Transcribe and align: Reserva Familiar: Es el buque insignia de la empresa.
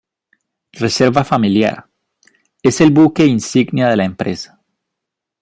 Reserva 0.73 1.23
Familiar: 1.23 1.85
Es 2.63 2.81
el 2.81 2.89
buque 2.89 3.27
insignia 3.27 3.87
de 3.87 3.97
la 3.97 4.05
empresa. 4.05 4.59